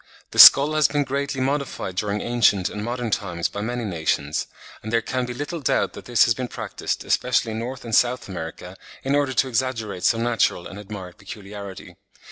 [0.31, 4.47] The skull has been greatly modified during ancient and modern times by many nations;
[4.81, 7.67] and there can be little doubt that this has been practised, especially in N.
[7.83, 8.27] and S.
[8.27, 11.97] America, in order to exaggerate some natural and admired peculiarity.